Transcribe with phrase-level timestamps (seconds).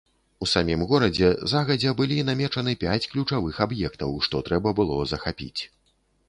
[0.43, 5.61] У самім горадзе загадзя былі намечаны пяць ключавых аб'ектаў, што трэба было захапіць.